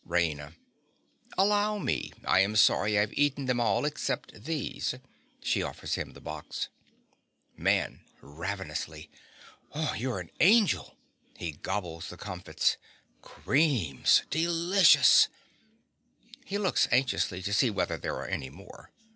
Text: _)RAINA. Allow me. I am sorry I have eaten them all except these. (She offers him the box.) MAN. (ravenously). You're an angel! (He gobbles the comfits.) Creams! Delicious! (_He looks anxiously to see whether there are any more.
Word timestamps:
_)RAINA. 0.09 0.55
Allow 1.37 1.77
me. 1.77 2.11
I 2.25 2.39
am 2.39 2.55
sorry 2.55 2.97
I 2.97 3.01
have 3.01 3.13
eaten 3.15 3.45
them 3.45 3.59
all 3.59 3.85
except 3.85 4.45
these. 4.45 4.95
(She 5.43 5.61
offers 5.61 5.93
him 5.93 6.13
the 6.13 6.19
box.) 6.19 6.69
MAN. 7.55 8.01
(ravenously). 8.19 9.11
You're 9.95 10.19
an 10.19 10.31
angel! 10.39 10.97
(He 11.37 11.51
gobbles 11.51 12.09
the 12.09 12.17
comfits.) 12.17 12.77
Creams! 13.21 14.23
Delicious! 14.31 15.27
(_He 16.49 16.57
looks 16.59 16.87
anxiously 16.91 17.43
to 17.43 17.53
see 17.53 17.69
whether 17.69 17.99
there 17.99 18.15
are 18.15 18.25
any 18.27 18.49
more. 18.49 18.89